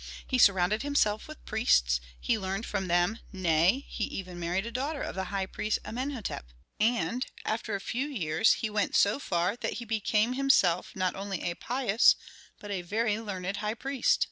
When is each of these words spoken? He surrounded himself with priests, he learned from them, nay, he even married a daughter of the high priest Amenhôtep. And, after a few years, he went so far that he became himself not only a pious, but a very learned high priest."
He 0.25 0.39
surrounded 0.39 0.81
himself 0.81 1.27
with 1.27 1.45
priests, 1.45 2.01
he 2.19 2.35
learned 2.35 2.65
from 2.65 2.87
them, 2.87 3.19
nay, 3.31 3.85
he 3.87 4.05
even 4.05 4.39
married 4.39 4.65
a 4.65 4.71
daughter 4.71 5.03
of 5.03 5.13
the 5.13 5.25
high 5.25 5.45
priest 5.45 5.77
Amenhôtep. 5.85 6.41
And, 6.79 7.27
after 7.45 7.75
a 7.75 7.79
few 7.79 8.07
years, 8.07 8.53
he 8.53 8.67
went 8.71 8.95
so 8.95 9.19
far 9.19 9.55
that 9.57 9.73
he 9.73 9.85
became 9.85 10.33
himself 10.33 10.95
not 10.95 11.15
only 11.15 11.43
a 11.43 11.53
pious, 11.55 12.15
but 12.59 12.71
a 12.71 12.81
very 12.81 13.19
learned 13.19 13.57
high 13.57 13.75
priest." 13.75 14.19